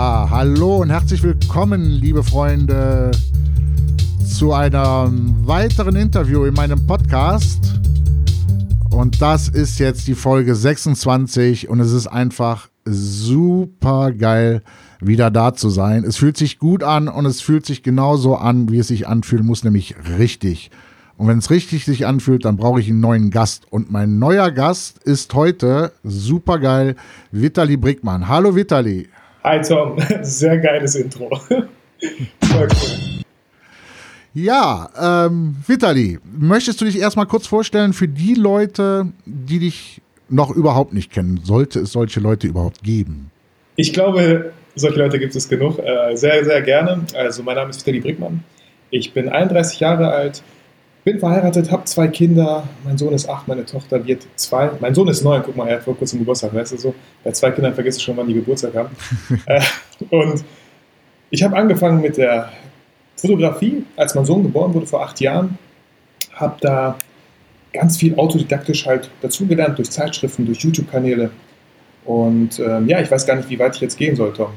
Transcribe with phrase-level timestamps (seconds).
[0.00, 3.10] Hallo und herzlich willkommen, liebe Freunde,
[4.24, 7.80] zu einem weiteren Interview in meinem Podcast.
[8.90, 14.62] Und das ist jetzt die Folge 26 und es ist einfach super geil,
[15.00, 16.04] wieder da zu sein.
[16.04, 19.44] Es fühlt sich gut an und es fühlt sich genauso an, wie es sich anfühlen
[19.44, 20.70] muss, nämlich richtig.
[21.16, 23.64] Und wenn es richtig sich anfühlt, dann brauche ich einen neuen Gast.
[23.68, 26.94] Und mein neuer Gast ist heute super geil,
[27.32, 28.28] Vitali Brickmann.
[28.28, 29.08] Hallo Vitali.
[29.44, 31.30] Hi Tom, sehr geiles Intro.
[31.48, 33.22] Voll cool.
[34.34, 40.50] Ja, ähm, Vitali, möchtest du dich erstmal kurz vorstellen für die Leute, die dich noch
[40.50, 41.40] überhaupt nicht kennen?
[41.42, 43.30] Sollte es solche Leute überhaupt geben?
[43.76, 45.78] Ich glaube, solche Leute gibt es genug.
[45.78, 47.04] Äh, sehr, sehr gerne.
[47.14, 48.44] Also, mein Name ist Vitali Brickmann.
[48.90, 50.42] Ich bin 31 Jahre alt,
[51.04, 52.68] bin verheiratet, habe zwei Kinder.
[52.84, 54.70] Mein Sohn ist acht, meine Tochter wird zwei.
[54.80, 56.94] Mein Sohn ist neun, guck mal, er hat vor kurzem Geburtstag, weißt du so.
[57.24, 58.90] Bei zwei Kindern vergisst du schon, wann die Geburtstag haben.
[59.46, 59.60] äh,
[60.10, 60.44] und
[61.30, 62.50] ich habe angefangen mit der
[63.16, 65.58] Fotografie, als mein Sohn geboren wurde vor acht Jahren.
[66.34, 66.96] Habe da
[67.72, 71.30] ganz viel autodidaktisch halt dazugelernt, durch Zeitschriften, durch YouTube-Kanäle.
[72.04, 74.50] Und ähm, ja, ich weiß gar nicht, wie weit ich jetzt gehen soll, Tom.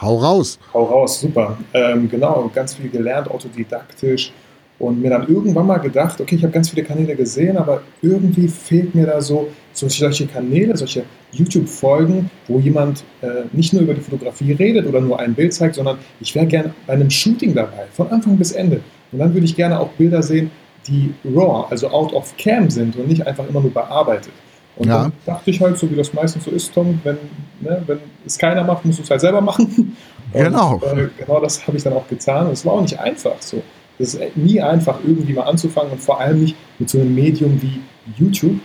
[0.00, 0.58] Hau raus.
[0.72, 1.56] Hau raus, super.
[1.72, 4.32] Ähm, genau, ganz viel gelernt, autodidaktisch
[4.78, 8.48] und mir dann irgendwann mal gedacht, okay, ich habe ganz viele Kanäle gesehen, aber irgendwie
[8.48, 13.94] fehlt mir da so, so solche Kanäle, solche YouTube-Folgen, wo jemand äh, nicht nur über
[13.94, 17.54] die Fotografie redet oder nur ein Bild zeigt, sondern ich wäre gerne bei einem Shooting
[17.54, 18.80] dabei, von Anfang bis Ende.
[19.12, 20.50] Und dann würde ich gerne auch Bilder sehen,
[20.86, 24.32] die raw, also out of cam sind und nicht einfach immer nur bearbeitet.
[24.76, 25.04] Und ja.
[25.04, 27.16] dann dachte ich halt, so wie das meistens so ist, Tom, wenn,
[27.60, 29.96] ne, wenn es keiner macht, musst du es halt selber machen.
[30.32, 30.80] Genau.
[30.82, 32.46] Und, äh, genau das habe ich dann auch getan.
[32.46, 33.62] Und es war auch nicht einfach so.
[33.98, 37.60] Es ist nie einfach, irgendwie mal anzufangen und vor allem nicht mit so einem Medium
[37.62, 37.80] wie
[38.16, 38.58] YouTube,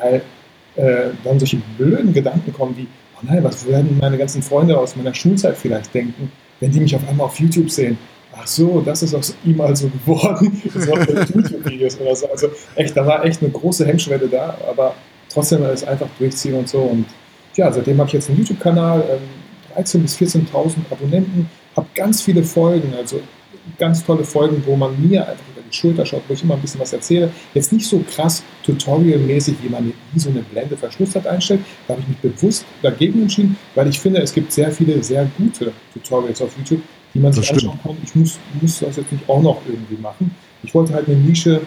[0.00, 0.22] weil
[0.76, 4.96] äh, dann solche blöden Gedanken kommen wie, oh nein, was werden meine ganzen Freunde aus
[4.96, 7.98] meiner Schulzeit vielleicht denken, wenn die mich auf einmal auf YouTube sehen?
[8.32, 10.62] Ach so, das ist aus ihm also geworden.
[10.74, 12.30] Das war YouTube-Videos oder so.
[12.30, 14.94] Also echt, da war echt eine große Hemmschwelle da, aber
[15.28, 16.78] trotzdem ist einfach durchziehen und so.
[16.78, 17.06] Und
[17.56, 22.42] ja, seitdem habe ich jetzt einen YouTube-Kanal, ähm, 13.000 bis 14.000 Abonnenten, habe ganz viele
[22.42, 23.20] Folgen, also
[23.78, 26.60] ganz tolle Folgen, wo man mir einfach über die Schulter schaut, wo ich immer ein
[26.60, 27.30] bisschen was erzähle.
[27.54, 31.60] Jetzt nicht so krass tutorialmäßig, wie man wie so eine Blende Verschlusszeit einstellt.
[31.86, 35.28] Da habe ich mich bewusst dagegen entschieden, weil ich finde, es gibt sehr viele sehr
[35.36, 36.82] gute Tutorials auf YouTube,
[37.14, 37.96] die man sich anschauen kann.
[38.04, 40.34] Ich muss, muss das jetzt nicht auch noch irgendwie machen.
[40.62, 41.60] Ich wollte halt eine Nische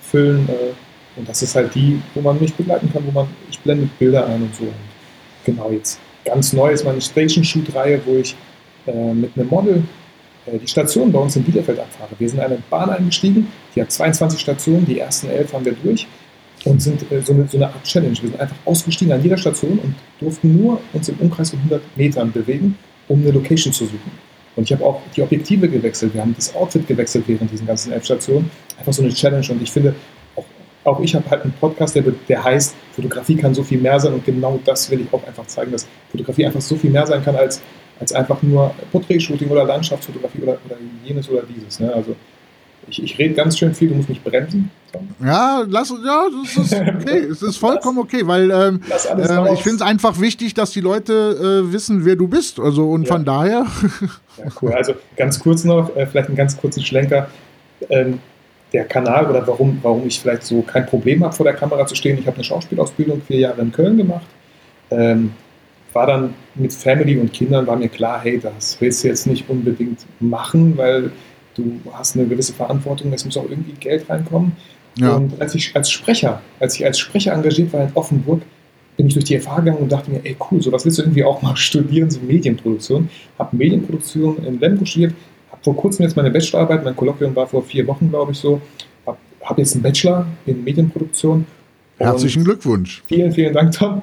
[0.00, 0.72] füllen äh,
[1.18, 4.26] und das ist halt die, wo man mich begleiten kann, wo man, ich blende Bilder
[4.26, 4.64] ein und so.
[4.64, 4.72] Und
[5.44, 8.36] genau jetzt ganz neu ist meine Station Shoot Reihe, wo ich
[8.86, 9.82] äh, mit einem Model
[10.56, 12.10] die Station bei uns in Bielefeld abfahre.
[12.18, 15.74] Wir sind in eine Bahn eingestiegen, die hat 22 Stationen, die ersten elf haben wir
[15.74, 16.06] durch
[16.64, 18.16] und sind äh, so, eine, so eine Art Challenge.
[18.20, 21.82] Wir sind einfach ausgestiegen an jeder Station und durften nur uns im Umkreis von 100
[21.96, 22.76] Metern bewegen,
[23.08, 24.28] um eine Location zu suchen.
[24.56, 27.92] Und ich habe auch die Objektive gewechselt, wir haben das Outfit gewechselt während diesen ganzen
[27.92, 28.50] elf Stationen.
[28.76, 29.94] Einfach so eine Challenge und ich finde,
[30.34, 30.44] auch,
[30.84, 34.14] auch ich habe halt einen Podcast, der, der heißt, Fotografie kann so viel mehr sein
[34.14, 37.22] und genau das will ich auch einfach zeigen, dass Fotografie einfach so viel mehr sein
[37.22, 37.60] kann als
[38.00, 41.80] als einfach nur Porträtshooting oder Landschaftsfotografie oder, oder jenes oder dieses.
[41.80, 41.92] Ne?
[41.92, 42.14] Also
[42.88, 44.70] ich, ich rede ganz schön viel, du musst mich bremsen.
[45.22, 47.18] Ja, lass ja, das ist okay.
[47.30, 51.12] es ist vollkommen okay, weil ähm, äh, ich finde es einfach wichtig, dass die Leute
[51.66, 52.58] äh, wissen, wer du bist.
[52.58, 53.14] Also und ja.
[53.14, 53.66] von daher.
[54.38, 54.72] ja, cool.
[54.72, 57.28] Also ganz kurz noch, äh, vielleicht einen ganz kurzen Schlenker.
[57.90, 58.20] Ähm,
[58.72, 61.94] der Kanal oder warum, warum ich vielleicht so kein Problem habe, vor der Kamera zu
[61.94, 62.18] stehen.
[62.18, 64.26] Ich habe eine Schauspielausbildung vier Jahre in Köln gemacht.
[64.90, 65.32] Ähm,
[65.98, 69.50] war dann mit Family und Kindern, war mir klar, hey, das willst du jetzt nicht
[69.50, 71.10] unbedingt machen, weil
[71.56, 74.52] du hast eine gewisse Verantwortung, es muss auch irgendwie Geld reinkommen.
[74.96, 75.16] Ja.
[75.16, 78.42] Und als ich als Sprecher, als ich als Sprecher engagiert war in Offenburg,
[78.96, 81.02] bin ich durch die FH gegangen und dachte mir, ey cool, so was willst du
[81.02, 83.08] irgendwie auch mal studieren, so Medienproduktion.
[83.36, 85.14] Habe Medienproduktion in Lemgo studiert,
[85.50, 88.60] habe vor kurzem jetzt meine Bachelorarbeit, mein Kolloquium war vor vier Wochen, glaube ich so,
[89.04, 91.44] habe hab jetzt einen Bachelor in Medienproduktion.
[91.96, 93.02] Herzlichen Glückwunsch.
[93.08, 94.00] Vielen, vielen Dank, Tom.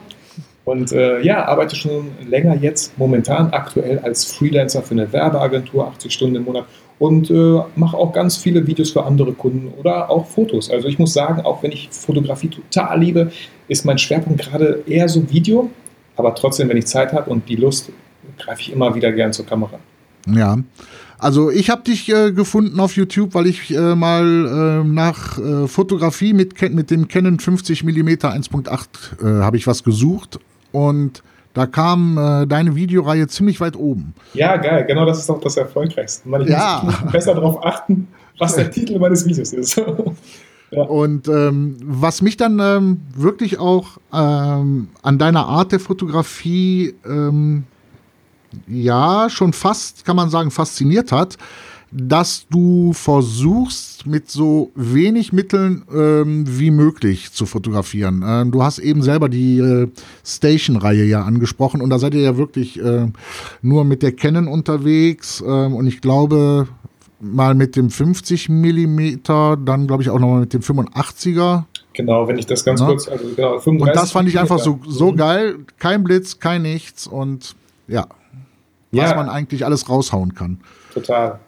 [0.65, 6.11] Und äh, ja, arbeite schon länger jetzt momentan aktuell als Freelancer für eine Werbeagentur, 80
[6.11, 6.65] Stunden im Monat
[6.97, 10.71] und äh, mache auch ganz viele Videos für andere Kunden oder auch Fotos.
[10.71, 13.31] Also ich muss sagen, auch wenn ich Fotografie total liebe,
[13.67, 15.69] ist mein Schwerpunkt gerade eher so Video,
[16.15, 17.91] aber trotzdem, wenn ich Zeit habe und die Lust,
[18.39, 19.77] greife ich immer wieder gern zur Kamera.
[20.27, 20.57] Ja.
[21.17, 26.33] Also ich habe dich äh, gefunden auf YouTube, weil ich äh, mal äh, nach Fotografie
[26.33, 30.39] mit, mit dem Canon 50 mm 1.8 habe ich was gesucht
[30.75, 31.23] und
[31.53, 34.13] da kam äh, deine Videoreihe ziemlich weit oben.
[34.33, 34.83] Ja, geil.
[34.85, 36.27] Genau das ist auch das Erfolgreichste.
[36.27, 36.81] Man ja.
[36.83, 39.77] muss besser darauf achten, was der Titel meines Videos ist.
[40.71, 40.81] ja.
[40.83, 47.63] Und ähm, was mich dann ähm, wirklich auch ähm, an deiner Art der Fotografie ähm,
[48.67, 51.37] ja, schon fast, kann man sagen, fasziniert hat,
[51.97, 58.21] dass du versuchst, mit so wenig Mitteln ähm, wie möglich zu fotografieren.
[58.25, 59.87] Ähm, du hast eben selber die äh,
[60.25, 63.07] Station-Reihe ja angesprochen und da seid ihr ja wirklich äh,
[63.61, 66.67] nur mit der Canon unterwegs ähm, und ich glaube
[67.21, 71.63] mal mit dem 50 Millimeter, dann glaube ich auch nochmal mit dem 85er.
[71.93, 72.87] Genau, wenn ich das ganz ja.
[72.87, 75.15] kurz, also genau, 35 Und das fand ich einfach so, so mhm.
[75.15, 75.55] geil.
[75.79, 77.55] Kein Blitz, kein nichts und
[77.87, 78.07] ja,
[78.91, 79.15] was ja.
[79.15, 80.59] man eigentlich alles raushauen kann.
[80.93, 81.39] Total.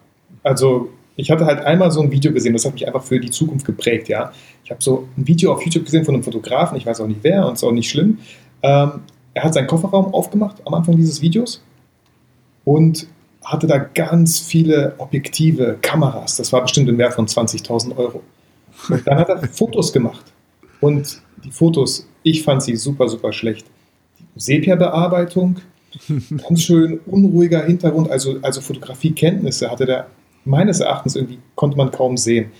[0.42, 3.30] Also ich hatte halt einmal so ein Video gesehen, das hat mich einfach für die
[3.30, 4.32] Zukunft geprägt, ja.
[4.64, 7.20] Ich habe so ein Video auf YouTube gesehen von einem Fotografen, ich weiß auch nicht
[7.22, 8.18] wer und es ist auch nicht schlimm.
[8.62, 9.00] Ähm,
[9.34, 11.62] er hat seinen Kofferraum aufgemacht am Anfang dieses Videos
[12.64, 13.08] und
[13.44, 16.36] hatte da ganz viele Objektive, Kameras.
[16.36, 18.22] Das war bestimmt im Wert von 20.000 Euro.
[18.88, 20.24] Und dann hat er Fotos gemacht.
[20.80, 23.66] Und die Fotos, ich fand sie super, super schlecht.
[24.18, 25.56] Die Sepia-Bearbeitung,
[26.48, 30.06] ganz schön unruhiger Hintergrund, also, also Fotografiekenntnisse hatte der
[30.48, 32.50] meines Erachtens irgendwie, konnte man kaum sehen.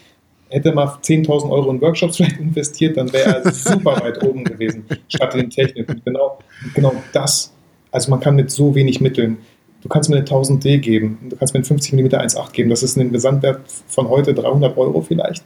[0.51, 4.85] Hätte mal 10.000 Euro in Workshops vielleicht investiert, dann wäre er super weit oben gewesen,
[5.09, 5.89] statt in Technik.
[5.89, 6.39] Und genau,
[6.75, 7.53] genau das,
[7.91, 9.39] also man kann mit so wenig Mitteln,
[9.83, 12.83] du kannst mir eine 1000D geben, du kannst mir einen 50 mm 1.8 geben, das
[12.83, 15.45] ist ein Gesamtwert von heute 300 Euro vielleicht.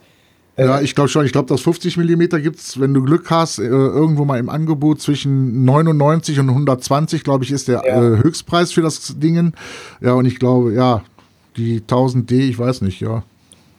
[0.56, 1.24] Ja, ich glaube schon.
[1.24, 4.50] Ich glaube, das 50 mm gibt es, wenn du Glück hast, äh, irgendwo mal im
[4.50, 8.02] Angebot zwischen 99 und 120, glaube ich, ist der ja.
[8.02, 9.54] äh, Höchstpreis für das Ding.
[10.02, 11.02] Ja, und ich glaube, ja,
[11.56, 13.24] die 1000D, ich weiß nicht, ja.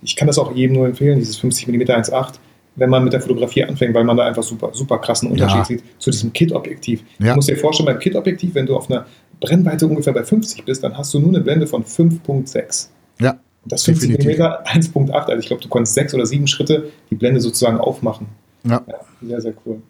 [0.01, 2.33] Ich kann das auch jedem nur empfehlen, dieses 50 mm 1.8,
[2.75, 5.65] wenn man mit der Fotografie anfängt, weil man da einfach super, super krassen Unterschied ja.
[5.65, 7.03] sieht zu diesem Kit-Objektiv.
[7.19, 7.29] Ja.
[7.29, 9.05] Du musst dir vorstellen, beim Kit-Objektiv, wenn du auf einer
[9.39, 12.87] Brennweite ungefähr bei 50 bist, dann hast du nur eine Blende von 5.6.
[13.19, 13.31] Ja.
[13.63, 17.15] Und das 50 mm 1.8, also ich glaube, du konntest sechs oder sieben Schritte die
[17.15, 18.27] Blende sozusagen aufmachen.
[18.65, 18.81] Ja.
[18.87, 19.81] ja sehr, sehr cool.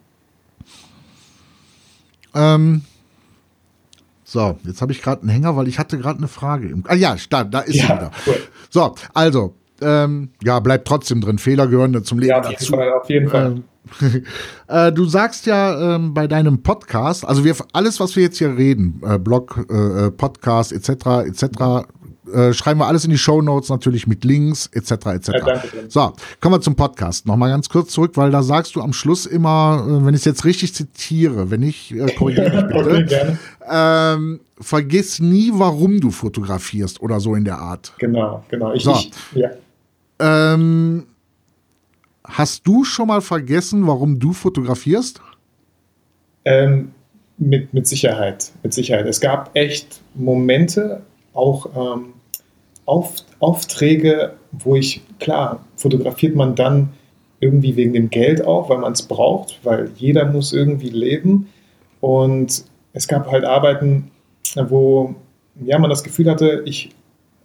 [2.36, 2.82] Ähm,
[4.34, 6.68] so, jetzt habe ich gerade einen Hänger, weil ich hatte gerade eine Frage.
[6.68, 8.12] Im, ah ja, da, da ist ja, sie wieder.
[8.26, 8.38] Cool.
[8.72, 11.38] So, also, ähm, ja, bleibt trotzdem drin.
[11.38, 12.74] Fehler gehören zum Leben ja, auf dazu.
[12.74, 13.62] Jeden Fall, auf jeden Fall.
[14.02, 14.24] Ähm,
[14.70, 18.58] äh, du sagst ja ähm, bei deinem Podcast, also wir alles, was wir jetzt hier
[18.58, 21.28] reden, äh, Blog, äh, äh Podcast etc.
[21.28, 21.86] etc.
[22.34, 24.92] Äh, schreiben wir alles in die Show Notes natürlich mit Links etc.
[24.92, 25.30] etc.
[25.30, 27.28] Ja, so, kommen wir zum Podcast.
[27.28, 30.26] Nochmal ganz kurz zurück, weil da sagst du am Schluss immer, äh, wenn ich es
[30.26, 33.38] jetzt richtig zitiere, wenn ich äh, korrigiere mich bitte,
[33.70, 37.94] ähm, vergiss nie, warum du fotografierst oder so in der Art.
[38.00, 38.74] Genau, genau.
[38.74, 38.94] Ich, so.
[38.94, 39.50] ich ja.
[40.20, 41.06] Ähm,
[42.24, 45.22] hast du schon mal vergessen, warum du fotografierst?
[46.46, 46.92] Ähm,
[47.38, 49.06] mit, mit Sicherheit, mit Sicherheit.
[49.06, 51.02] Es gab echt Momente,
[51.34, 52.13] auch ähm,
[52.86, 56.90] Auf, Aufträge, wo ich, klar, fotografiert man dann
[57.40, 61.50] irgendwie wegen dem Geld auch, weil man es braucht, weil jeder muss irgendwie leben.
[62.00, 64.12] Und es gab halt Arbeiten,
[64.56, 65.16] wo
[65.64, 66.90] ja, man das Gefühl hatte, ich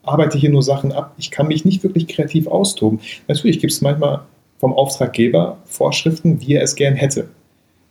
[0.02, 3.00] arbeite hier nur Sachen ab, ich kann mich nicht wirklich kreativ austoben.
[3.26, 4.22] Natürlich gibt es manchmal
[4.58, 7.28] vom Auftraggeber Vorschriften, wie er es gern hätte.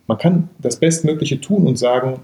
[0.06, 2.20] Man kann das Bestmögliche tun und sagen,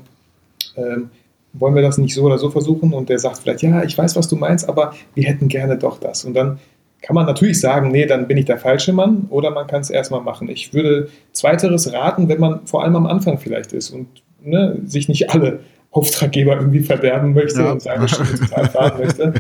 [0.77, 1.11] ähm,
[1.55, 2.93] wollen wir das nicht so oder so versuchen?
[2.93, 5.99] Und der sagt vielleicht, ja, ich weiß, was du meinst, aber wir hätten gerne doch
[5.99, 6.25] das.
[6.25, 6.59] Und dann
[7.03, 9.91] kann man natürlich sagen, nee, dann bin ich der falsche Mann oder man kann es
[9.91, 10.49] erstmal machen.
[10.49, 14.07] Ich würde zweiteres raten, wenn man vor allem am Anfang vielleicht ist und
[14.43, 17.73] ne, sich nicht alle Auftraggeber irgendwie verderben möchte ja.
[17.73, 19.35] und seine Stimme total fahren möchte.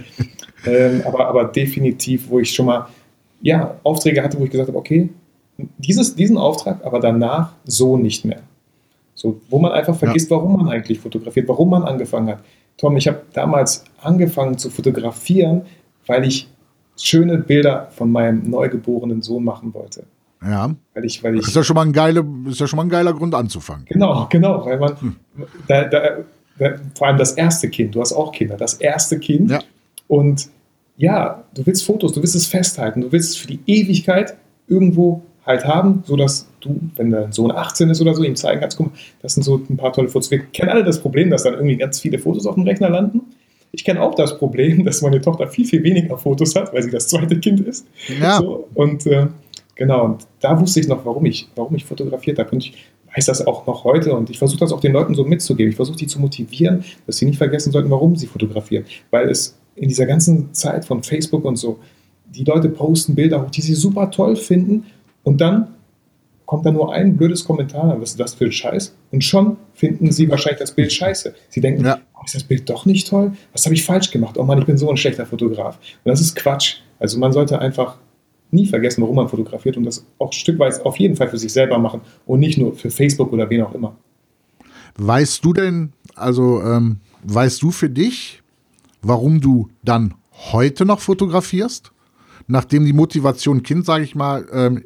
[0.67, 2.87] Ähm, aber, aber definitiv, wo ich schon mal
[3.41, 5.09] ja, Aufträge hatte, wo ich gesagt habe, okay,
[5.79, 8.41] dieses, diesen Auftrag, aber danach so nicht mehr.
[9.15, 10.37] So, wo man einfach vergisst, ja.
[10.37, 12.45] warum man eigentlich fotografiert, warum man angefangen hat.
[12.77, 15.63] Tom, ich habe damals angefangen zu fotografieren,
[16.07, 16.49] weil ich
[16.97, 20.05] schöne Bilder von meinem neugeborenen Sohn machen wollte.
[20.43, 20.75] Ja.
[20.95, 22.85] Weil ich, weil ich, das ist ja schon mal ein, geile, ist ja schon mal
[22.85, 23.85] ein geiler Grund anzufangen.
[23.87, 24.65] Genau, genau.
[24.67, 25.17] Weil man, hm.
[25.69, 26.01] da, da,
[26.59, 29.51] da, vor allem das erste Kind, du hast auch Kinder, das erste Kind.
[29.51, 29.61] Ja.
[30.09, 30.49] Und
[30.97, 34.37] ja, du willst Fotos, du willst es festhalten, du willst es für die Ewigkeit
[34.69, 38.77] irgendwo halt haben, sodass du, wenn dein Sohn 18 ist oder so, ihm zeigen kannst,
[38.77, 40.31] guck mal, das sind so ein paar tolle Fotos.
[40.31, 43.21] Wir kennen alle das Problem, dass dann irgendwie ganz viele Fotos auf dem Rechner landen.
[43.73, 46.91] Ich kenne auch das Problem, dass meine Tochter viel, viel weniger Fotos hat, weil sie
[46.91, 47.87] das zweite Kind ist.
[48.21, 48.39] Ja.
[48.39, 49.27] So, und äh,
[49.75, 52.51] genau, und da wusste ich noch, warum ich, warum ich fotografiert habe.
[52.53, 52.75] Und ich
[53.15, 55.71] weiß das auch noch heute und ich versuche das auch den Leuten so mitzugeben.
[55.71, 58.85] Ich versuche die zu motivieren, dass sie nicht vergessen sollten, warum sie fotografieren.
[59.11, 61.79] Weil es in dieser ganzen Zeit von Facebook und so,
[62.27, 64.85] die Leute posten Bilder hoch, die sie super toll finden
[65.25, 65.75] und dann
[66.47, 68.95] kommt da nur ein blödes Kommentar, was ist das für ein Scheiß?
[69.11, 71.35] Und schon finden sie wahrscheinlich das Bild scheiße.
[71.49, 71.99] Sie denken, ja.
[72.15, 73.33] oh, ist das Bild doch nicht toll?
[73.53, 74.37] Was habe ich falsch gemacht?
[74.39, 75.79] Oh Mann, ich bin so ein schlechter Fotograf.
[76.05, 76.77] Und das ist Quatsch.
[76.99, 77.97] Also man sollte einfach
[78.51, 81.79] nie vergessen, warum man fotografiert und das auch stückweise auf jeden Fall für sich selber
[81.79, 83.97] machen und nicht nur für Facebook oder wen auch immer.
[84.97, 88.43] Weißt du denn, also ähm, weißt du für dich,
[89.03, 90.15] warum du dann
[90.53, 91.91] heute noch fotografierst?
[92.47, 94.85] Nachdem die Motivation Kind, sage ich mal, ähm,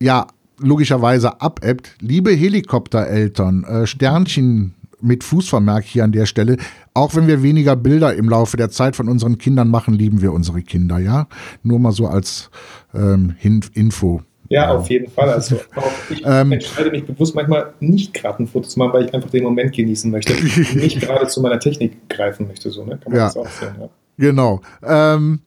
[0.00, 0.26] ja,
[0.58, 1.96] logischerweise abebbt.
[2.00, 6.56] Liebe Helikoptereltern, äh, Sternchen mit Fußvermerk hier an der Stelle.
[6.94, 10.32] Auch wenn wir weniger Bilder im Laufe der Zeit von unseren Kindern machen, lieben wir
[10.32, 11.26] unsere Kinder, ja?
[11.62, 12.50] Nur mal so als
[12.94, 13.34] ähm,
[13.74, 14.22] Info.
[14.48, 15.30] Ja, auf jeden Fall.
[15.30, 15.60] Also
[16.10, 19.30] ich ähm, entscheide mich bewusst manchmal nicht gerade ein Foto zu machen, weil ich einfach
[19.30, 20.34] den Moment genießen möchte
[20.74, 22.70] nicht gerade zu meiner Technik greifen möchte.
[22.70, 22.98] So, ne?
[22.98, 23.26] Kann man ja.
[23.26, 23.88] das auch sehen, ja.
[24.18, 24.60] Genau.
[24.82, 25.40] Ähm,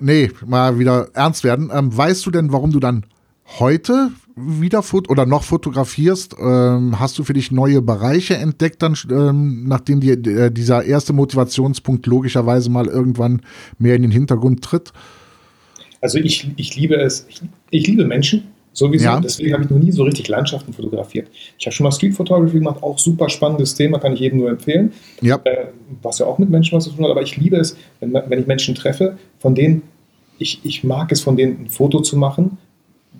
[0.00, 1.70] nee, mal wieder ernst werden.
[1.72, 3.06] Ähm, weißt du denn, warum du dann
[3.58, 6.36] heute wieder fot oder noch fotografierst?
[6.40, 11.12] Ähm, hast du für dich neue Bereiche entdeckt, dann, ähm, nachdem dir äh, dieser erste
[11.12, 13.42] Motivationspunkt logischerweise mal irgendwann
[13.78, 14.92] mehr in den Hintergrund tritt?
[16.00, 19.20] Also ich, ich liebe es, ich, ich liebe Menschen sowieso, ja.
[19.20, 21.28] deswegen habe ich noch nie so richtig Landschaften fotografiert.
[21.58, 24.50] Ich habe schon mal Street Photography gemacht, auch super spannendes Thema, kann ich jedem nur
[24.50, 24.92] empfehlen.
[25.22, 25.40] Ja.
[25.44, 25.68] Äh,
[26.02, 28.38] was ja auch mit Menschen was zu tun hat, aber ich liebe es, wenn, wenn
[28.38, 29.82] ich Menschen treffe, von denen
[30.38, 32.58] ich, ich mag es, von denen ein Foto zu machen,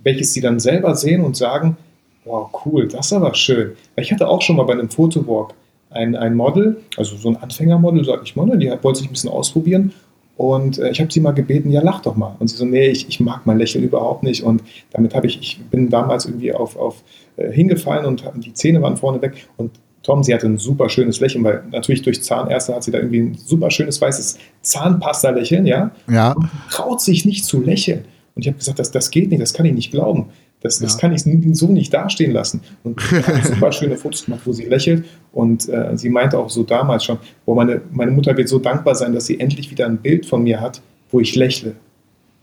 [0.03, 1.77] welches sie dann selber sehen und sagen,
[2.25, 3.73] wow, cool, das ist aber schön.
[3.97, 5.55] Ich hatte auch schon mal bei einem Fotowalk
[5.91, 9.31] ein, ein Model, also so ein Anfängermodel, sag ich mal, die wollte sich ein bisschen
[9.31, 9.93] ausprobieren
[10.37, 12.35] und äh, ich habe sie mal gebeten, ja, lach doch mal.
[12.39, 14.43] Und sie so, nee, ich, ich mag mein Lächeln überhaupt nicht.
[14.43, 17.05] Und damit habe ich, ich bin damals irgendwie auf, auf
[17.37, 19.49] äh, hingefallen und die Zähne waren vorne weg.
[19.57, 19.71] Und
[20.03, 23.21] Tom, sie hatte ein super schönes Lächeln, weil natürlich durch Zahnärzte hat sie da irgendwie
[23.21, 25.93] ein super schönes weißes Zahnpasta-Lächeln, ja?
[26.11, 26.33] Ja.
[26.33, 28.05] Und traut sich nicht zu lächeln.
[28.35, 30.27] Und ich habe gesagt, das, das geht nicht, das kann ich nicht glauben.
[30.65, 32.63] Das, das kann ich so nicht dastehen lassen.
[32.85, 35.05] Und sie hat super schöne Fotos gemacht, wo sie lächelt.
[35.31, 38.95] Und äh, sie meinte auch so damals schon, wo meine, meine Mutter wird so dankbar
[38.95, 40.81] sein, dass sie endlich wieder ein Bild von mir hat,
[41.11, 41.75] wo ich lächle.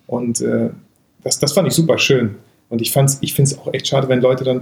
[0.06, 0.70] Und äh,
[1.24, 2.36] das, das fand ich super schön.
[2.70, 4.62] Und ich, ich finde es auch echt schade, wenn Leute dann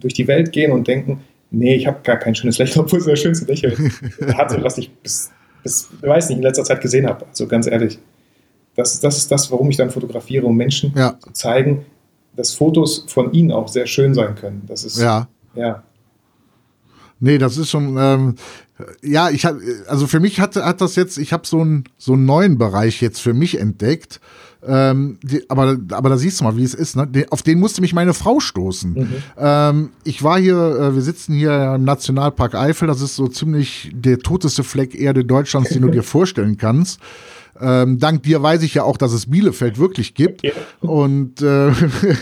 [0.00, 1.20] durch die Welt gehen und denken,
[1.52, 3.92] nee, ich habe gar kein schönes Lächeln, obwohl es das schönste Lächeln
[4.36, 5.30] hatte, was ich bis,
[5.62, 7.26] bis, weiß nicht, in letzter Zeit gesehen habe.
[7.28, 8.00] Also ganz ehrlich.
[8.74, 11.16] Das, das ist das, warum ich dann fotografiere, um Menschen ja.
[11.20, 11.86] zu zeigen,
[12.38, 14.62] dass Fotos von ihnen auch sehr schön sein können.
[14.68, 15.26] Das ist, ja.
[15.56, 15.82] ja.
[17.18, 18.36] Nee, das ist schon, ähm,
[19.02, 22.12] ja, ich habe, also für mich hat, hat das jetzt, ich habe so einen so
[22.12, 24.20] einen neuen Bereich jetzt für mich entdeckt.
[24.64, 26.94] Ähm, die, aber, aber da siehst du mal, wie es ist.
[26.94, 27.26] Ne?
[27.30, 28.92] auf den musste mich meine Frau stoßen.
[28.92, 29.08] Mhm.
[29.36, 32.86] Ähm, ich war hier, äh, wir sitzen hier im Nationalpark Eifel.
[32.86, 37.00] Das ist so ziemlich der toteste Fleck Erde Deutschlands, den du dir vorstellen kannst.
[37.60, 40.42] Ähm, dank dir weiß ich ja auch, dass es Bielefeld wirklich gibt.
[40.42, 40.52] Ja.
[40.80, 41.72] Und, äh,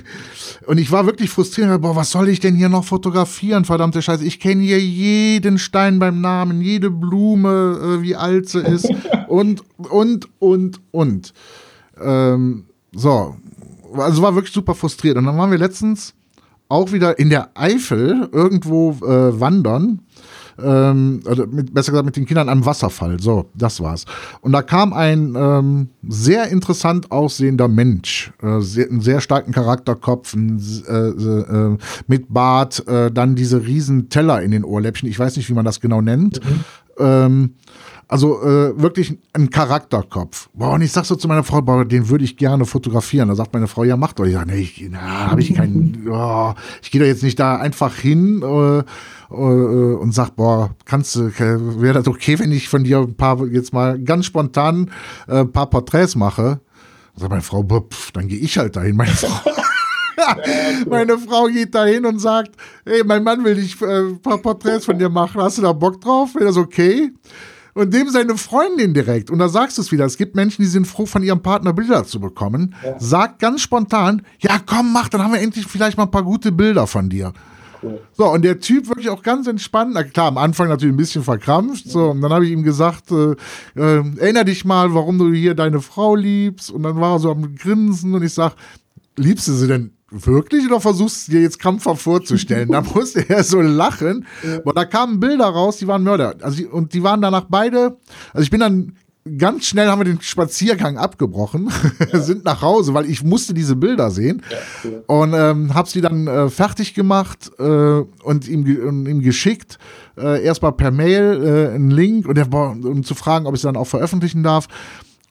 [0.67, 1.81] und ich war wirklich frustriert.
[1.81, 3.65] Boah, was soll ich denn hier noch fotografieren?
[3.65, 4.25] Verdammte Scheiße.
[4.25, 8.89] Ich kenne hier jeden Stein beim Namen, jede Blume, äh, wie alt sie ist.
[9.29, 11.33] und, und, und, und.
[12.01, 13.37] Ähm, so.
[13.95, 15.17] Also war wirklich super frustriert.
[15.17, 16.15] Und dann waren wir letztens
[16.69, 20.01] auch wieder in der Eifel irgendwo äh, wandern
[20.63, 23.21] ähm, also mit, besser gesagt mit den Kindern am Wasserfall.
[23.21, 24.05] So, das war's.
[24.41, 30.35] Und da kam ein ähm, sehr interessant aussehender Mensch, äh, sehr, einen sehr starken Charakterkopf,
[30.35, 35.09] ein, äh, äh, mit Bart, äh, dann diese riesen Teller in den Ohrläppchen.
[35.09, 36.41] Ich weiß nicht, wie man das genau nennt.
[36.45, 36.65] Mhm.
[36.99, 37.51] Ähm,
[38.09, 40.49] also äh, wirklich ein Charakterkopf.
[40.55, 43.29] Boah, und ich sag so zu meiner Frau, boah, den würde ich gerne fotografieren.
[43.29, 44.25] Da sagt meine Frau, ja, mach doch.
[44.25, 47.57] Ich sag, nee, ich, na, habe ich keinen, oh, ich gehe da jetzt nicht da
[47.57, 48.85] einfach hin äh,
[49.35, 53.73] und sag, boah, kannst du, wäre das okay, wenn ich von dir ein paar, jetzt
[53.73, 54.91] mal ganz spontan
[55.29, 56.61] äh, ein paar Porträts mache?
[57.17, 58.97] Sagt meine Frau, pff, dann gehe ich halt dahin.
[58.97, 59.51] Meine Frau.
[60.89, 62.53] Meine Frau geht dahin und sagt,
[62.85, 65.41] hey, mein Mann will dich äh, ein paar Porträts von dir machen.
[65.41, 66.35] Hast du da Bock drauf?
[66.35, 67.13] Wäre das okay?
[67.77, 70.69] und dem seine Freundin direkt, und da sagst du es wieder, es gibt Menschen, die
[70.69, 72.99] sind froh, von ihrem Partner Bilder zu bekommen, ja.
[72.99, 76.53] sagt ganz spontan, ja komm, mach, dann haben wir endlich vielleicht mal ein paar gute
[76.53, 77.35] Bilder von dir.
[78.13, 81.23] So, und der Typ wirklich auch ganz entspannt, na klar, am Anfang natürlich ein bisschen
[81.23, 83.33] verkrampft, so, und dann habe ich ihm gesagt, äh,
[83.77, 87.31] äh, erinner dich mal, warum du hier deine Frau liebst, und dann war er so
[87.31, 88.55] am Grinsen, und ich sag,
[89.17, 92.71] liebst du sie denn wirklich oder versuchst du dir jetzt krampfhaft vorzustellen?
[92.71, 94.27] da musste er so lachen.
[94.43, 94.59] Ja.
[94.59, 96.35] Aber da kamen Bilder raus, die waren Mörder.
[96.43, 97.97] Also, und die waren danach beide,
[98.33, 98.93] also ich bin dann
[99.39, 101.71] ganz schnell haben wir den Spaziergang abgebrochen,
[102.13, 102.21] ja.
[102.21, 105.05] sind nach Hause, weil ich musste diese Bilder sehen ja, cool.
[105.07, 109.79] und ähm, habe sie dann äh, fertig gemacht äh, und ihm, und ihm geschickt.
[110.17, 113.63] Äh, erstmal per Mail äh, einen Link und der, um zu fragen, ob ich es
[113.63, 114.69] dann auch veröffentlichen darf.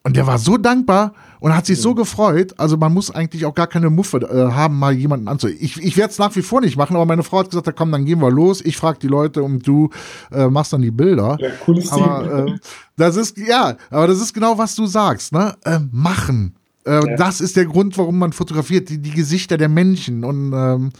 [0.05, 2.53] Und der war so dankbar und hat sich so gefreut.
[2.59, 5.57] Also man muss eigentlich auch gar keine Muffe äh, haben, mal jemanden anzuhören.
[5.59, 7.91] Ich, ich werde es nach wie vor nicht machen, aber meine Frau hat gesagt, komm,
[7.91, 8.61] dann gehen wir los.
[8.61, 9.89] Ich frage die Leute und du
[10.31, 11.37] äh, machst dann die Bilder.
[11.39, 12.45] Ja, cooles aber.
[12.45, 12.57] Äh,
[12.97, 15.55] das ist, ja, aber das ist genau, was du sagst, ne?
[15.63, 16.55] Äh, machen.
[16.85, 17.15] Äh, ja.
[17.15, 20.23] Das ist der Grund, warum man fotografiert, die, die Gesichter der Menschen.
[20.23, 20.91] Und ähm,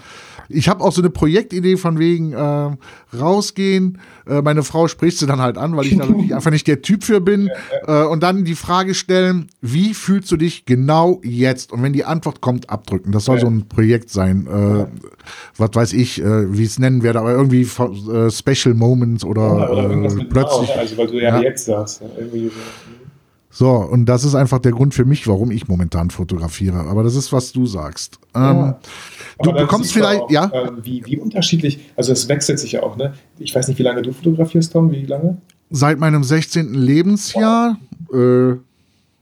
[0.50, 2.72] ich habe auch so eine Projektidee von wegen äh,
[3.16, 4.00] rausgehen.
[4.28, 6.02] Äh, meine Frau spricht sie dann halt an, weil ich
[6.34, 7.50] einfach nicht der Typ für bin.
[7.88, 11.72] Äh, und dann die Frage stellen, wie fühlst du dich genau jetzt?
[11.72, 13.12] Und wenn die Antwort kommt, abdrücken.
[13.12, 13.42] Das soll ja.
[13.42, 14.48] so ein Projekt sein.
[14.48, 14.86] Äh,
[15.58, 19.70] was weiß ich, äh, wie ich es nennen werde, aber irgendwie Special Moments oder, ja,
[19.70, 19.90] oder
[20.30, 20.70] plötzlich.
[20.70, 22.02] Genau, also weil du ja, jetzt sagst.
[22.18, 22.54] Irgendwie so.
[23.58, 26.80] So, und das ist einfach der Grund für mich, warum ich momentan fotografiere.
[26.90, 28.20] Aber das ist, was du sagst.
[28.36, 28.74] Ähm,
[29.42, 30.52] du bekommst vielleicht, auch, ja?
[30.52, 33.14] Äh, wie, wie unterschiedlich, also es wechselt sich ja auch, ne?
[33.40, 35.38] Ich weiß nicht, wie lange du fotografierst, Tom, wie lange?
[35.70, 36.74] Seit meinem 16.
[36.74, 37.78] Lebensjahr.
[38.10, 38.20] Wow.
[38.20, 38.58] Äh,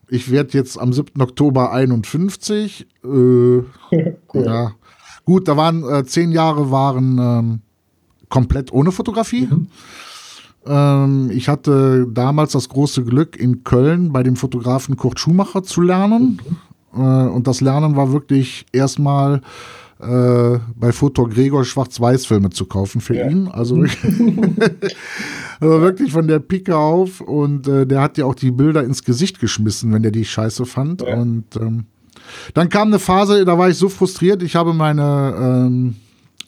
[0.07, 1.21] ich werde jetzt am 7.
[1.21, 2.87] Oktober 51.
[3.03, 3.65] Äh, cool.
[4.33, 4.71] Ja.
[5.25, 7.61] Gut, da waren äh, zehn Jahre waren ähm,
[8.29, 9.45] komplett ohne Fotografie.
[9.45, 9.67] Mhm.
[10.65, 15.81] Ähm, ich hatte damals das große Glück, in Köln bei dem Fotografen Kurt Schumacher zu
[15.81, 16.39] lernen.
[16.93, 17.01] Mhm.
[17.01, 19.41] Äh, und das Lernen war wirklich erstmal
[19.99, 23.29] äh, bei Foto Gregor Schwarz-Weiß-Filme zu kaufen für ja.
[23.29, 23.47] ihn.
[23.47, 24.15] Also wirklich,
[25.59, 27.21] also wirklich von der Pike auf.
[27.21, 30.65] Und äh, der hat ja auch die Bilder ins Gesicht geschmissen, wenn der die scheiße
[30.65, 31.01] fand.
[31.01, 31.15] Ja.
[31.15, 31.85] Und ähm,
[32.53, 35.95] dann kam eine Phase, da war ich so frustriert, ich habe meine ähm,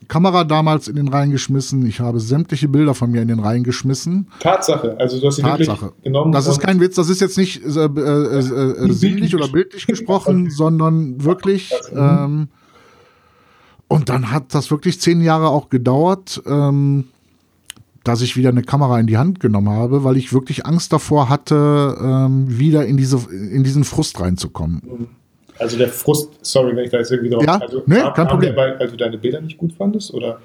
[0.08, 1.86] Kamera damals in den Rhein geschmissen.
[1.86, 4.28] Ich habe sämtliche Bilder von mir in den Rhein geschmissen.
[4.40, 5.94] Tatsache, also du hast sie Tatsache.
[6.04, 6.32] genommen.
[6.32, 10.50] Das ist kein Witz, das ist jetzt nicht äh, äh, äh, sinnlich oder bildlich gesprochen,
[10.52, 11.72] sondern wirklich.
[11.92, 12.50] Ähm,
[13.88, 17.06] und dann hat das wirklich zehn Jahre auch gedauert, ähm,
[18.04, 21.30] dass ich wieder eine Kamera in die Hand genommen habe, weil ich wirklich Angst davor
[21.30, 24.82] hatte, ähm, wieder in, diese, in diesen Frust reinzukommen.
[24.86, 25.08] Mhm.
[25.58, 27.44] Also der Frust, sorry, wenn ich da jetzt irgendwie drauf.
[27.46, 28.56] Ja, also, nee, kein Problem.
[28.56, 30.40] weil, weil, du deine Bilder nicht gut fandest oder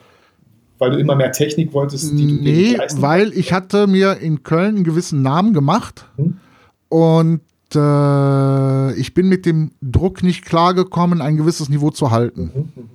[0.78, 4.76] weil du immer mehr Technik wolltest, die du Nee, weil ich hatte mir in Köln
[4.76, 6.38] einen gewissen Namen gemacht hm?
[6.88, 7.40] und
[7.74, 12.50] äh, ich bin mit dem Druck nicht klargekommen, ein gewisses Niveau zu halten.
[12.54, 12.88] Mhm, mh.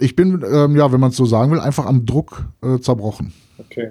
[0.00, 3.32] Ich bin, ähm, ja, wenn man es so sagen will, einfach am Druck äh, zerbrochen.
[3.58, 3.90] Okay.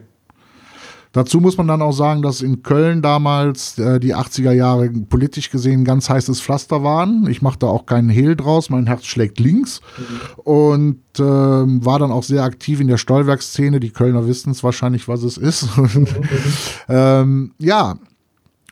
[1.11, 5.49] Dazu muss man dann auch sagen, dass in Köln damals äh, die 80er Jahre politisch
[5.49, 7.27] gesehen ganz heißes Pflaster waren.
[7.29, 9.81] Ich mache da auch keinen Hehl draus, mein Herz schlägt links.
[9.97, 10.41] Mhm.
[10.43, 13.79] Und äh, war dann auch sehr aktiv in der Stollwerksszene.
[13.79, 15.77] Die Kölner wissen es wahrscheinlich, was es ist.
[15.77, 16.07] Mhm.
[16.89, 17.97] ähm, ja,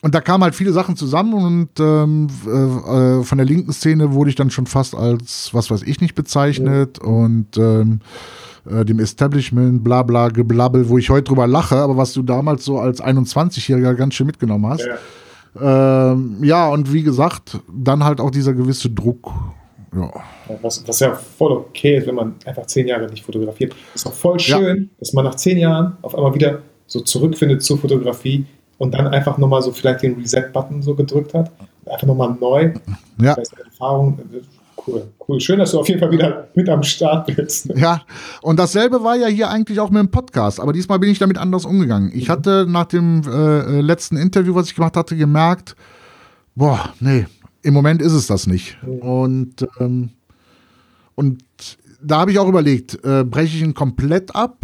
[0.05, 4.29] und da kamen halt viele Sachen zusammen und ähm, äh, von der linken Szene wurde
[4.29, 6.99] ich dann schon fast als, was weiß ich nicht, bezeichnet.
[7.01, 7.09] Mhm.
[7.09, 8.01] Und ähm,
[8.69, 12.65] äh, dem Establishment, bla bla, geblabbel, wo ich heute drüber lache, aber was du damals
[12.65, 14.85] so als 21-Jähriger ganz schön mitgenommen hast.
[14.85, 16.11] Ja.
[16.11, 19.31] Ähm, ja, und wie gesagt, dann halt auch dieser gewisse Druck.
[19.95, 20.11] Ja.
[20.61, 23.73] Was, was ja voll okay ist, wenn man einfach zehn Jahre nicht fotografiert.
[23.93, 24.89] Ist auch voll schön, ja.
[24.99, 28.45] dass man nach zehn Jahren auf einmal wieder so zurückfindet zur Fotografie
[28.77, 31.51] und dann einfach nochmal so vielleicht den Reset-Button so gedrückt hat.
[31.85, 32.73] Einfach nochmal neu.
[33.21, 33.35] Ja.
[33.63, 34.19] Erfahrung,
[34.87, 35.39] Cool, cool.
[35.39, 37.71] Schön, dass du auf jeden Fall wieder mit am Start bist.
[37.75, 38.01] Ja,
[38.41, 41.37] und dasselbe war ja hier eigentlich auch mit dem Podcast, aber diesmal bin ich damit
[41.37, 42.11] anders umgegangen.
[42.13, 42.31] Ich mhm.
[42.31, 45.75] hatte nach dem äh, letzten Interview, was ich gemacht hatte, gemerkt,
[46.55, 47.25] boah, nee,
[47.63, 48.77] im Moment ist es das nicht.
[48.83, 48.99] Mhm.
[48.99, 50.09] Und, ähm,
[51.15, 51.43] und
[52.01, 54.57] da habe ich auch überlegt, äh, breche ich ihn komplett ab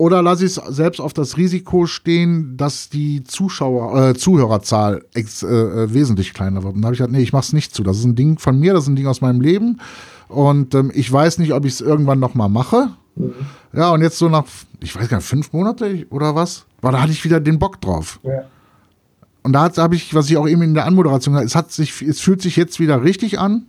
[0.00, 5.42] oder lasse ich es selbst auf das Risiko stehen, dass die Zuschauer, äh, Zuhörerzahl ex,
[5.42, 6.74] äh, äh wesentlich kleiner wird?
[6.74, 7.82] Und da habe ich gesagt, nee, ich mache es nicht zu.
[7.82, 9.78] Das ist ein Ding von mir, das ist ein Ding aus meinem Leben.
[10.28, 12.88] Und ähm, ich weiß nicht, ob ich es irgendwann noch mal mache.
[13.14, 13.34] Mhm.
[13.74, 14.44] Ja, und jetzt so nach,
[14.82, 17.78] ich weiß gar nicht, fünf Monate oder was, war da hatte ich wieder den Bock
[17.82, 18.20] drauf.
[18.22, 18.44] Ja.
[19.42, 22.00] Und da habe ich, was ich auch eben in der Anmoderation gesagt es hat sich,
[22.00, 23.66] es fühlt sich jetzt wieder richtig an.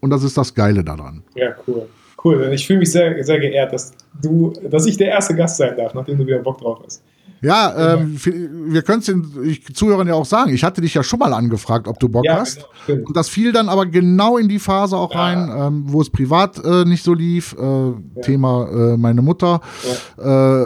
[0.00, 1.22] Und das ist das Geile daran.
[1.34, 1.88] Ja, cool.
[2.24, 2.50] Cool.
[2.52, 5.94] Ich fühle mich sehr, sehr geehrt, dass du, dass ich der erste Gast sein darf,
[5.94, 7.02] nachdem du wieder Bock drauf hast.
[7.40, 10.54] Ja, ähm, wir können es den Zuhörern ja auch sagen.
[10.54, 12.64] Ich hatte dich ja schon mal angefragt, ob du Bock ja, hast.
[12.86, 15.20] Genau, und das fiel dann aber genau in die Phase auch ja.
[15.20, 17.56] rein, ähm, wo es privat äh, nicht so lief.
[17.58, 17.94] Äh, ja.
[18.22, 19.60] Thema äh, meine Mutter.
[20.18, 20.64] Äh,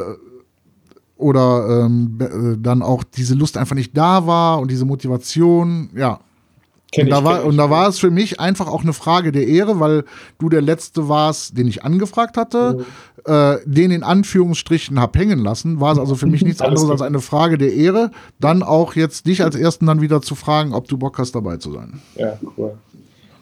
[1.16, 5.88] oder ähm, äh, dann auch diese Lust einfach nicht da war und diese Motivation.
[5.96, 6.20] Ja,
[6.98, 9.80] und, da war, und da war es für mich einfach auch eine Frage der Ehre,
[9.80, 10.04] weil
[10.38, 12.85] du der Letzte warst, den ich angefragt hatte,
[13.26, 13.32] mhm.
[13.32, 17.02] äh, den in Anführungsstrichen hab hängen lassen, war es also für mich nichts anderes als
[17.02, 20.88] eine Frage der Ehre, dann auch jetzt dich als Ersten dann wieder zu fragen, ob
[20.88, 22.00] du Bock hast, dabei zu sein.
[22.16, 22.74] Ja, cool.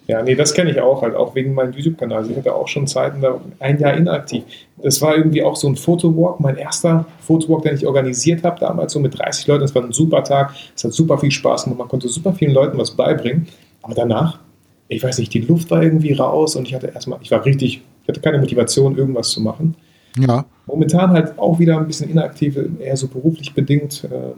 [0.07, 2.19] Ja, nee, das kenne ich auch, halt auch wegen meinem YouTube-Kanal.
[2.19, 4.45] Also ich hatte auch schon Zeiten, da ein Jahr inaktiv.
[4.83, 8.93] Das war irgendwie auch so ein Fotowalk, mein erster Fotowalk, den ich organisiert habe, damals
[8.93, 9.63] so mit 30 Leuten.
[9.63, 12.53] Das war ein super Tag, es hat super viel Spaß gemacht, man konnte super vielen
[12.53, 13.47] Leuten was beibringen.
[13.81, 14.41] Aber danach,
[14.89, 17.81] ich weiß nicht, die Luft war irgendwie raus und ich hatte erstmal, ich war richtig,
[18.03, 19.75] ich hatte keine Motivation, irgendwas zu machen.
[20.19, 20.45] Ja.
[20.67, 24.07] Momentan halt auch wieder ein bisschen inaktiv, eher so beruflich bedingt.
[24.13, 24.35] Ähm,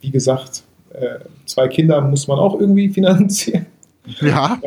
[0.00, 3.66] wie gesagt, äh, zwei Kinder muss man auch irgendwie finanzieren.
[4.20, 4.60] Ja.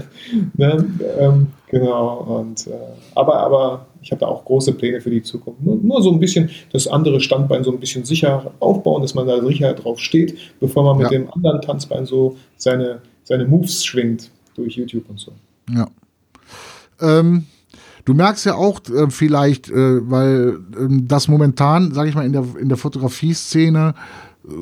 [0.56, 0.84] ne,
[1.18, 2.18] ähm, genau.
[2.18, 2.70] Und, äh,
[3.14, 5.60] aber, aber ich habe da auch große Pläne für die Zukunft.
[5.62, 9.26] Nur, nur, so ein bisschen das andere Standbein so ein bisschen sicher aufbauen, dass man
[9.26, 11.18] da sicher drauf steht, bevor man mit ja.
[11.18, 15.32] dem anderen Tanzbein so seine, seine Moves schwingt durch YouTube und so.
[15.74, 15.88] Ja.
[17.00, 17.46] Ähm,
[18.04, 22.32] du merkst ja auch äh, vielleicht, äh, weil äh, das momentan, sage ich mal, in
[22.32, 23.94] der, in der Fotografie-Szene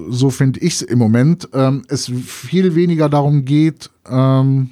[0.09, 4.70] so finde ich es im Moment, ähm, es viel weniger darum geht, ähm,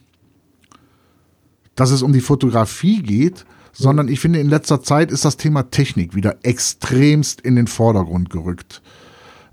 [1.75, 5.71] dass es um die Fotografie geht, sondern ich finde, in letzter Zeit ist das Thema
[5.71, 8.83] Technik wieder extremst in den Vordergrund gerückt.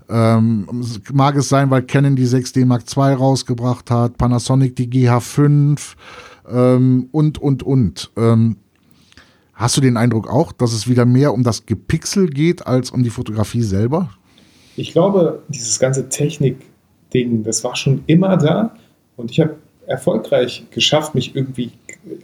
[0.08, 0.66] Ähm,
[1.12, 5.94] mag es sein, weil Canon die 6D Mark II rausgebracht hat, Panasonic die GH5
[6.50, 8.10] ähm, und, und, und.
[8.16, 8.56] Ähm,
[9.54, 13.02] hast du den Eindruck auch, dass es wieder mehr um das Gepixel geht als um
[13.02, 14.10] die Fotografie selber?
[14.76, 18.74] Ich glaube, dieses ganze Technik-Ding, das war schon immer da
[19.16, 19.56] und ich habe
[19.86, 21.72] erfolgreich geschafft, mich irgendwie,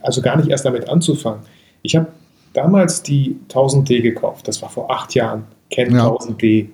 [0.01, 1.41] also gar nicht erst damit anzufangen.
[1.81, 2.07] Ich habe
[2.53, 6.07] damals die 1000D gekauft, das war vor acht Jahren, Ken ja.
[6.07, 6.69] 1000D.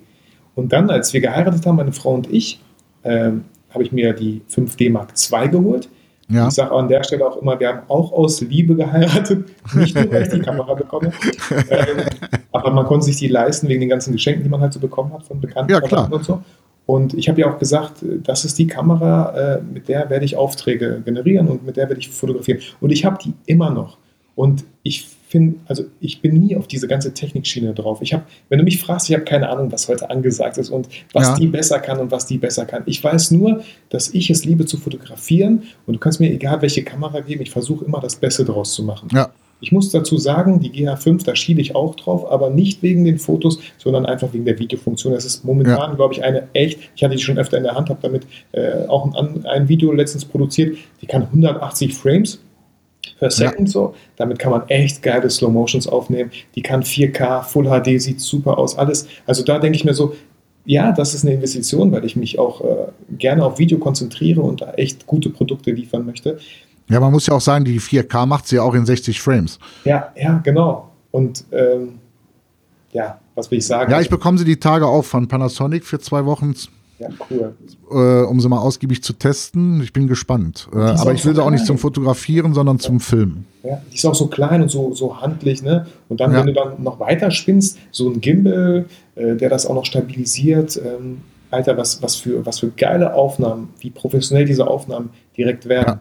[0.55, 2.59] Und dann, als wir geheiratet haben, meine Frau und ich,
[3.03, 5.89] ähm, habe ich mir die 5D Mark II geholt.
[6.33, 6.47] Ja.
[6.47, 10.11] Ich sage an der Stelle auch immer, wir haben auch aus Liebe geheiratet, nicht nur,
[10.11, 11.11] weil ich die Kamera bekomme.
[11.69, 12.05] ähm,
[12.51, 15.13] aber man konnte sich die leisten wegen den ganzen Geschenken, die man halt so bekommen
[15.13, 16.11] hat von Bekannten ja, klar.
[16.11, 16.41] und so.
[16.85, 20.35] Und ich habe ja auch gesagt, das ist die Kamera, äh, mit der werde ich
[20.35, 22.59] Aufträge generieren und mit der werde ich fotografieren.
[22.81, 23.97] Und ich habe die immer noch.
[24.35, 28.03] Und ich finde, also ich bin nie auf diese ganze Technikschiene drauf.
[28.03, 30.87] Ich habe, wenn du mich fragst, ich habe keine Ahnung, was heute angesagt ist und
[31.11, 31.35] was ja.
[31.37, 32.83] die besser kann und was die besser kann.
[32.85, 36.83] Ich weiß nur, dass ich es liebe zu fotografieren und du kannst mir egal welche
[36.83, 39.09] Kamera geben, ich versuche immer das Beste draus zu machen.
[39.11, 39.31] Ja.
[39.59, 43.17] Ich muss dazu sagen, die GH5, da schiele ich auch drauf, aber nicht wegen den
[43.17, 45.13] Fotos, sondern einfach wegen der Videofunktion.
[45.13, 45.95] Das ist momentan, ja.
[45.95, 48.85] glaube ich, eine echt, ich hatte die schon öfter in der Hand, habe damit äh,
[48.87, 52.39] auch ein, ein Video letztens produziert, die kann 180 Frames
[53.19, 53.71] per Second ja.
[53.71, 53.95] so.
[54.15, 56.31] Damit kann man echt geile Slow Motions aufnehmen.
[56.55, 59.07] Die kann 4K, Full HD, sieht super aus, alles.
[59.25, 60.15] Also da denke ich mir so,
[60.65, 62.87] ja, das ist eine Investition, weil ich mich auch äh,
[63.17, 66.37] gerne auf Video konzentriere und da echt gute Produkte liefern möchte.
[66.89, 69.59] Ja, man muss ja auch sagen, die 4K macht sie ja auch in 60 Frames.
[69.83, 70.89] Ja, ja, genau.
[71.11, 71.99] Und ähm,
[72.91, 73.91] ja, was will ich sagen?
[73.91, 76.53] Ja, ich bekomme sie die Tage auch von Panasonic für zwei Wochen
[76.99, 77.53] ja, cool.
[77.91, 79.81] Äh, um sie mal ausgiebig zu testen.
[79.81, 80.69] Ich bin gespannt.
[80.73, 82.83] Äh, aber ich will sie auch nicht zum Fotografieren, sondern ja.
[82.83, 83.45] zum Filmen.
[83.63, 85.63] Ja, die ist auch so klein und so, so handlich.
[85.63, 85.87] Ne?
[86.09, 86.39] Und dann, ja.
[86.39, 90.79] wenn du dann noch weiter spinnst, so ein Gimbal, äh, der das auch noch stabilisiert.
[90.83, 95.99] Ähm, Alter, was, was, für, was für geile Aufnahmen, wie professionell diese Aufnahmen direkt werden.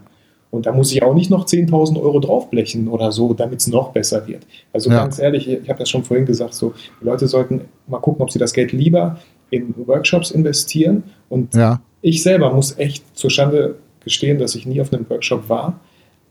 [0.50, 3.92] Und da muss ich auch nicht noch 10.000 Euro draufblechen oder so, damit es noch
[3.92, 4.46] besser wird.
[4.72, 8.22] Also ganz ehrlich, ich habe das schon vorhin gesagt, so, die Leute sollten mal gucken,
[8.22, 9.18] ob sie das Geld lieber
[9.52, 11.04] in Workshops investieren.
[11.28, 11.80] Und ja.
[12.00, 15.78] ich selber muss echt zur Schande gestehen, dass ich nie auf einem Workshop war,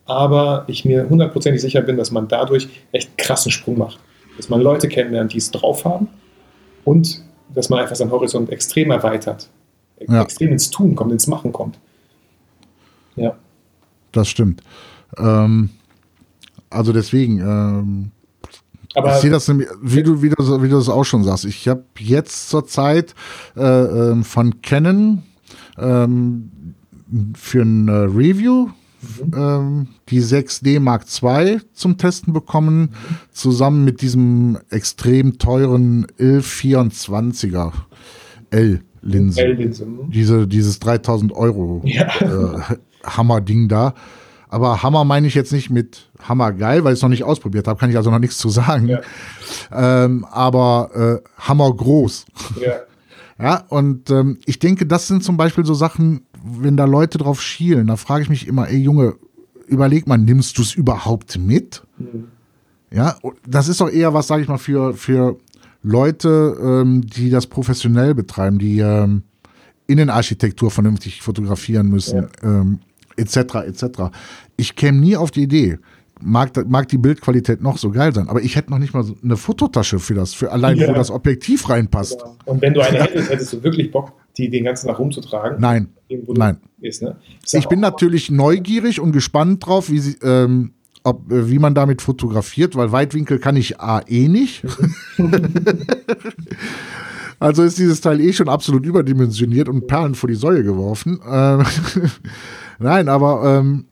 [0.06, 4.00] aber ich mir hundertprozentig sicher bin, dass man dadurch echt krassen Sprung macht.
[4.38, 6.08] Dass man Leute kennenlernt, die es drauf haben
[6.84, 7.22] und
[7.54, 9.50] dass man einfach seinen Horizont extrem erweitert,
[10.08, 10.24] ja.
[10.24, 11.78] extrem ins Tun kommt, ins Machen kommt.
[13.16, 13.36] Ja.
[14.12, 14.64] Das stimmt.
[15.18, 15.70] Ähm,
[16.70, 18.12] also deswegen, ähm,
[18.94, 21.46] aber ich sehe das, wie du, wie, du, wie du das auch schon sagst.
[21.46, 23.16] Ich habe jetzt zur Zeit
[23.56, 25.24] äh, ähm, von Canon
[25.78, 26.52] ähm,
[27.36, 28.70] für ein Review
[29.02, 29.34] mhm.
[29.36, 33.16] ähm, die 6D Mark II zum Testen bekommen, mhm.
[33.32, 37.72] zusammen mit diesem extrem teuren L24er
[38.52, 39.42] L-Linse.
[39.42, 39.86] L-Linse.
[39.86, 40.12] Mhm.
[40.12, 42.08] Diese, dieses 3000 Euro ja.
[42.20, 43.94] äh, Hammer-Ding da.
[44.52, 47.70] Aber Hammer meine ich jetzt nicht mit Hammer geil, weil ich es noch nicht ausprobiert
[47.70, 48.90] habe, kann ich also noch nichts zu sagen.
[48.90, 49.00] Ja.
[49.72, 52.26] Ähm, aber äh, Hammer groß.
[52.60, 52.74] Ja.
[53.42, 57.42] ja, und ähm, ich denke, das sind zum Beispiel so Sachen, wenn da Leute drauf
[57.42, 59.16] schielen, da frage ich mich immer, ey Junge,
[59.68, 61.84] überleg mal, nimmst du es überhaupt mit?
[61.98, 62.28] Mhm.
[62.94, 63.16] Ja,
[63.48, 65.38] das ist doch eher was, sage ich mal, für, für
[65.82, 69.24] Leute, ähm, die das professionell betreiben, die ähm,
[69.88, 72.28] Innenarchitektur vernünftig fotografieren müssen.
[72.44, 72.50] Ja.
[72.62, 72.80] Ähm,
[73.22, 73.56] etc.
[73.68, 73.84] etc.
[74.58, 75.80] Ich käme nie auf die Idee,
[76.22, 79.16] mag, mag die Bildqualität noch so geil sein, aber ich hätte noch nicht mal so
[79.24, 80.88] eine Fototasche für das, für allein, ja.
[80.88, 82.20] wo das Objektiv reinpasst.
[82.20, 82.36] Ja.
[82.46, 85.60] Und wenn du eine hättest, hättest du wirklich Bock, die den ganzen Tag rumzutragen?
[85.60, 85.90] Nein.
[86.10, 86.58] Nein.
[86.82, 87.16] Ist, ne?
[87.54, 92.02] Ich bin natürlich neugierig und gespannt drauf, wie sie, ähm, ob, äh, wie man damit
[92.02, 94.64] fotografiert, weil Weitwinkel kann ich A eh nicht.
[97.40, 101.20] also ist dieses Teil eh schon absolut überdimensioniert und Perlen vor die Säule geworfen.
[102.82, 103.86] Nein, aber ähm,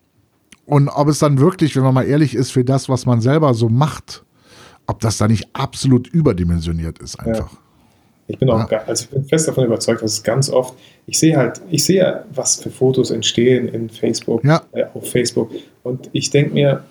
[0.66, 3.54] und ob es dann wirklich, wenn man mal ehrlich ist, für das, was man selber
[3.54, 4.24] so macht,
[4.86, 7.52] ob das da nicht absolut überdimensioniert ist einfach.
[8.28, 8.84] Ich bin auch, ja.
[8.86, 10.76] also ich bin fest davon überzeugt, dass es ganz oft,
[11.08, 14.62] ich sehe halt, ich sehe, was für Fotos entstehen in Facebook, ja.
[14.72, 15.50] äh, auf Facebook.
[15.82, 16.84] Und ich denke mir,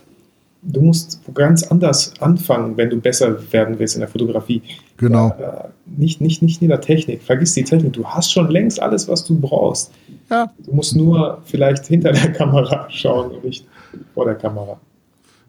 [0.62, 4.62] du musst ganz anders anfangen, wenn du besser werden willst in der Fotografie.
[4.96, 5.32] Genau.
[5.38, 7.22] Ja, nicht, nicht, nicht in der Technik.
[7.22, 7.92] Vergiss die Technik.
[7.92, 9.92] Du hast schon längst alles, was du brauchst.
[10.30, 10.52] Ja.
[10.58, 13.66] Du musst nur vielleicht hinter der Kamera schauen und nicht
[14.14, 14.78] vor der Kamera.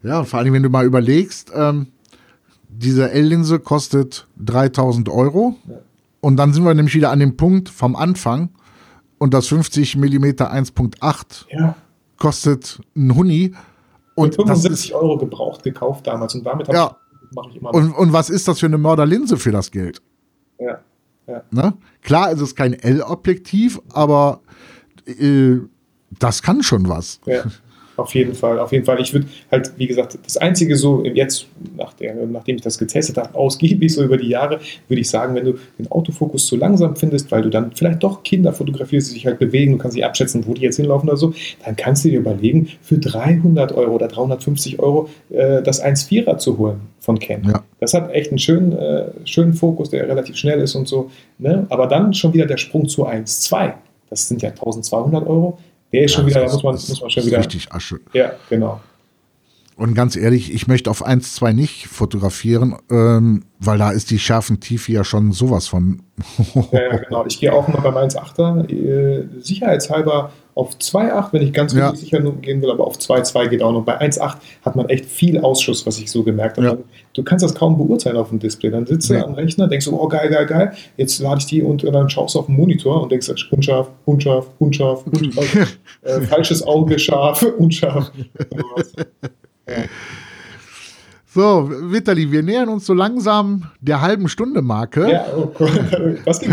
[0.02, 1.88] Ja, und vor allem, wenn du mal überlegst, ähm,
[2.68, 5.56] diese L-Linse kostet 3000 Euro.
[5.68, 5.76] Ja.
[6.20, 8.50] Und dann sind wir nämlich wieder an dem Punkt vom Anfang.
[9.18, 11.76] Und das 50 mm 1.8 ja.
[12.18, 13.54] kostet ein Huni.
[14.14, 16.34] Und 75 Euro gebraucht gekauft damals.
[16.34, 16.96] Und damit ja.
[17.34, 17.74] mache ich immer.
[17.74, 20.00] Und, und was ist das für eine Mörderlinse für das Geld?
[20.58, 20.78] Ja.
[21.30, 21.42] Ja.
[21.50, 21.74] Ne?
[22.02, 24.40] Klar ist es kein L-Objektiv, aber
[25.06, 25.58] äh,
[26.18, 27.20] das kann schon was.
[27.26, 27.44] Ja.
[28.00, 28.98] Auf jeden Fall, auf jeden Fall.
[29.00, 33.18] Ich würde halt, wie gesagt, das Einzige so, jetzt, nach der, nachdem ich das getestet
[33.18, 34.58] habe, ausgiebig so über die Jahre,
[34.88, 38.22] würde ich sagen, wenn du den Autofokus zu langsam findest, weil du dann vielleicht doch
[38.22, 41.18] Kinder fotografierst, die sich halt bewegen, du kannst sie abschätzen, wo die jetzt hinlaufen oder
[41.18, 46.38] so, dann kannst du dir überlegen, für 300 Euro oder 350 Euro äh, das 1.4er
[46.38, 47.50] zu holen von Canon.
[47.50, 47.64] Ja.
[47.80, 51.10] Das hat echt einen schönen, äh, schönen Fokus, der relativ schnell ist und so.
[51.38, 51.66] Ne?
[51.68, 53.74] Aber dann schon wieder der Sprung zu 1.2.
[54.08, 55.58] Das sind ja 1200 Euro
[55.92, 57.38] der ist ja, schon wieder, da muss man, muss man schon wieder.
[57.38, 58.00] Richtig Asche.
[58.12, 58.80] Ja, genau.
[59.80, 64.18] Und ganz ehrlich, ich möchte auf 1, 2 nicht fotografieren, ähm, weil da ist die
[64.18, 66.02] scharfen Tiefe ja schon sowas von.
[66.72, 67.24] ja, genau.
[67.24, 71.94] Ich gehe auch mal beim 1,8er äh, sicherheitshalber auf 2,8, wenn ich ganz ja.
[71.94, 73.84] sicher gehen will, aber auf 2,2 geht auch noch.
[73.84, 76.66] Bei 1,8 hat man echt viel Ausschuss, was ich so gemerkt habe.
[76.66, 76.76] Ja.
[77.14, 78.70] Du kannst das kaum beurteilen auf dem Display.
[78.70, 79.24] Dann sitzt du ja.
[79.24, 82.34] am Rechner, denkst du, oh geil, geil, geil, jetzt lade ich die und, dann schaust
[82.34, 88.12] du auf den Monitor und denkst, unscharf, unscharf, unscharf, unscharf, äh, falsches Auge, scharf, unscharf.
[91.32, 95.12] So, Vitali, wir nähern uns so langsam der halben Stunde Marke.
[95.12, 95.52] Ja, oh
[96.24, 96.52] was ging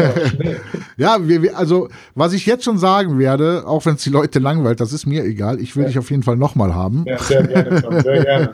[0.97, 4.79] ja, wir, also was ich jetzt schon sagen werde, auch wenn es die Leute langweilt,
[4.79, 5.59] das ist mir egal.
[5.59, 5.87] Ich will ja.
[5.87, 7.05] dich auf jeden Fall nochmal haben.
[7.07, 8.53] Ja, sehr gerne, Tom, sehr gerne.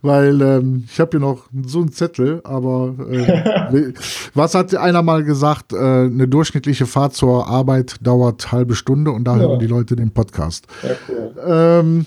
[0.00, 3.92] Weil ähm, ich habe hier noch so einen Zettel, aber äh,
[4.34, 5.72] was hat einer mal gesagt?
[5.72, 9.40] Äh, eine durchschnittliche Fahrt zur Arbeit dauert halbe Stunde und da ja.
[9.40, 10.68] hören die Leute den Podcast.
[10.84, 11.34] Ja, cool.
[11.44, 12.06] Ähm,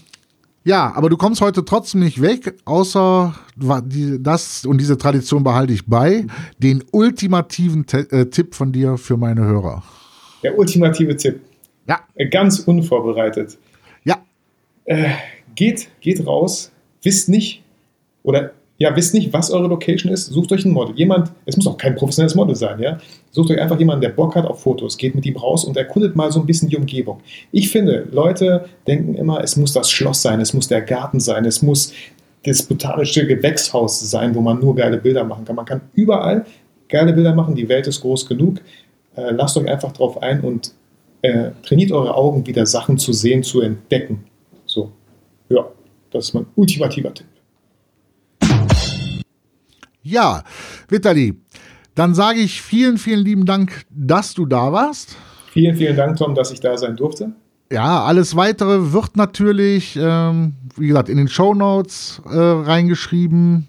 [0.66, 5.86] ja, aber du kommst heute trotzdem nicht weg, außer das und diese Tradition behalte ich
[5.86, 6.26] bei,
[6.58, 9.84] den ultimativen äh, Tipp von dir für meine Hörer.
[10.44, 11.40] Der ultimative Tipp.
[11.88, 12.00] Ja.
[12.16, 13.58] Äh, ganz unvorbereitet.
[14.04, 14.18] Ja.
[14.86, 15.10] Äh,
[15.54, 16.72] geht, geht raus,
[17.04, 17.64] wisst nicht
[18.24, 20.96] oder ja, wisst nicht, was eure Location ist, sucht euch ein Model.
[20.98, 22.98] Jemand, es muss auch kein professionelles Model sein, ja.
[23.32, 26.16] Sucht euch einfach jemanden, der Bock hat auf Fotos, geht mit ihm raus und erkundet
[26.16, 27.22] mal so ein bisschen die Umgebung.
[27.52, 31.46] Ich finde, Leute denken immer, es muss das Schloss sein, es muss der Garten sein,
[31.46, 31.94] es muss
[32.44, 35.56] das botanische Gewächshaus sein, wo man nur geile Bilder machen kann.
[35.56, 36.46] Man kann überall
[36.90, 38.60] geile Bilder machen, die Welt ist groß genug.
[39.16, 40.74] Äh, lasst euch einfach drauf ein und
[41.22, 44.26] äh, trainiert eure Augen wieder Sachen zu sehen, zu entdecken.
[44.66, 44.92] So,
[45.50, 45.66] ja,
[46.12, 47.28] das ist mein ultimativer Tipp.
[50.08, 50.44] Ja,
[50.88, 51.34] Vitali,
[51.96, 55.18] dann sage ich vielen, vielen lieben Dank, dass du da warst.
[55.52, 57.32] Vielen, vielen Dank, Tom, dass ich da sein durfte.
[57.72, 63.68] Ja, alles weitere wird natürlich, ähm, wie gesagt, in den Show Notes äh, reingeschrieben.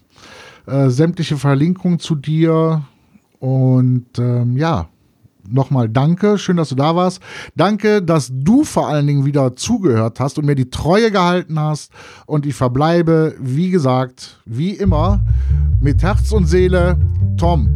[0.66, 2.82] Äh, sämtliche Verlinkungen zu dir.
[3.38, 4.90] Und ähm, ja,
[5.48, 7.22] nochmal danke, schön, dass du da warst.
[7.54, 11.92] Danke, dass du vor allen Dingen wieder zugehört hast und mir die Treue gehalten hast.
[12.26, 15.20] Und ich verbleibe, wie gesagt, wie immer,
[15.86, 16.96] mit Herz und Seele,
[17.36, 17.75] Tom.